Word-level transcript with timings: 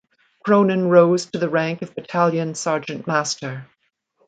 Cronin 0.43 0.87
rose 0.89 1.27
to 1.27 1.37
the 1.37 1.47
rank 1.47 1.83
of 1.83 1.93
Battalion 1.93 2.53
Sgt 2.53 3.05
Master. 3.05 3.67